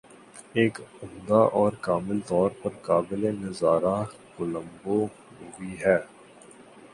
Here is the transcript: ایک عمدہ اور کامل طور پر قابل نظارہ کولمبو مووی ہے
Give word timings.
ایک 0.53 0.79
عمدہ 1.03 1.41
اور 1.53 1.71
کامل 1.81 2.19
طور 2.27 2.49
پر 2.61 2.69
قابل 2.81 3.25
نظارہ 3.35 3.95
کولمبو 4.35 4.97
مووی 5.31 5.75
ہے 5.85 5.97